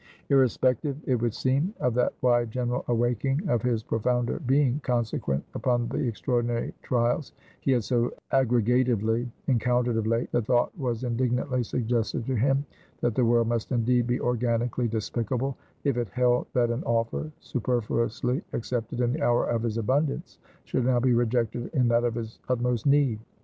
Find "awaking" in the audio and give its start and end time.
2.87-3.47